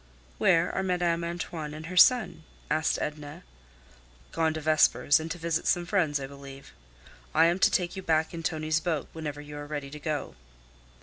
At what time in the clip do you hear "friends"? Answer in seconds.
5.85-6.19